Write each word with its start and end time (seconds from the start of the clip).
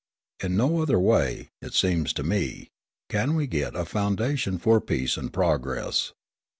In 0.39 0.57
no 0.57 0.79
other 0.79 0.97
way, 0.97 1.51
it 1.61 1.75
seems 1.75 2.11
to 2.13 2.23
me, 2.23 2.71
can 3.07 3.35
we 3.35 3.45
get 3.45 3.75
a 3.75 3.85
foundation 3.85 4.57
for 4.57 4.81
peace 4.81 5.15
and 5.15 5.31
progress. 5.31 6.11